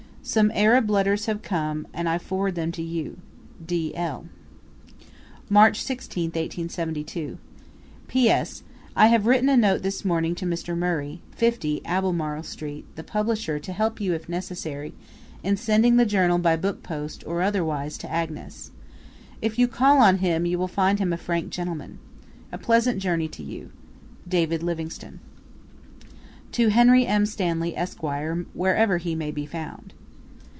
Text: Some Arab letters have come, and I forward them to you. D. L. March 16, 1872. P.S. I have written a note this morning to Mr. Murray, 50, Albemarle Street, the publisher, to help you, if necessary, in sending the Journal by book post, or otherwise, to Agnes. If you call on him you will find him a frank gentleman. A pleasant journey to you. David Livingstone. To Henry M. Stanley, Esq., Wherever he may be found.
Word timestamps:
Some 0.23 0.51
Arab 0.53 0.87
letters 0.91 1.25
have 1.25 1.41
come, 1.41 1.87
and 1.95 2.07
I 2.07 2.19
forward 2.19 2.53
them 2.53 2.71
to 2.73 2.83
you. 2.83 3.17
D. 3.65 3.91
L. 3.95 4.27
March 5.49 5.81
16, 5.81 6.25
1872. 6.25 7.39
P.S. 8.07 8.61
I 8.95 9.07
have 9.07 9.25
written 9.25 9.49
a 9.49 9.57
note 9.57 9.81
this 9.81 10.05
morning 10.05 10.35
to 10.35 10.45
Mr. 10.45 10.77
Murray, 10.77 11.21
50, 11.31 11.83
Albemarle 11.87 12.43
Street, 12.43 12.85
the 12.95 13.03
publisher, 13.03 13.57
to 13.57 13.73
help 13.73 13.99
you, 13.99 14.13
if 14.13 14.29
necessary, 14.29 14.93
in 15.43 15.57
sending 15.57 15.97
the 15.97 16.05
Journal 16.05 16.37
by 16.37 16.55
book 16.55 16.83
post, 16.83 17.23
or 17.25 17.41
otherwise, 17.41 17.97
to 17.97 18.11
Agnes. 18.11 18.69
If 19.41 19.57
you 19.57 19.67
call 19.67 19.97
on 20.03 20.19
him 20.19 20.45
you 20.45 20.59
will 20.59 20.67
find 20.67 20.99
him 20.99 21.11
a 21.11 21.17
frank 21.17 21.49
gentleman. 21.49 21.97
A 22.51 22.59
pleasant 22.59 22.99
journey 23.01 23.27
to 23.29 23.41
you. 23.41 23.71
David 24.27 24.61
Livingstone. 24.61 25.19
To 26.51 26.67
Henry 26.67 27.07
M. 27.07 27.25
Stanley, 27.25 27.75
Esq., 27.75 28.03
Wherever 28.03 28.97
he 28.99 29.15
may 29.15 29.31
be 29.31 29.47
found. 29.47 29.93